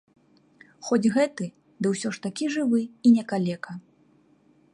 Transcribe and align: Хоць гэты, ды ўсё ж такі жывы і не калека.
Хоць 0.87 1.11
гэты, 1.17 1.45
ды 1.81 1.85
ўсё 1.93 2.09
ж 2.19 2.25
такі 2.27 2.45
жывы 2.57 2.81
і 2.87 3.07
не 3.19 3.23
калека. 3.35 3.71